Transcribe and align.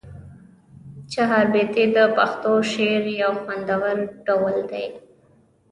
چهاربیتې 1.11 1.83
د 1.95 1.97
پښتو 2.17 2.51
شعر 2.71 3.03
یو 3.21 3.33
خوندور 3.41 3.97
ډول 4.27 4.55
دی. 4.71 4.85